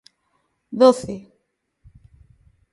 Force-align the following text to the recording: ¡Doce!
¡Doce! 0.79 1.15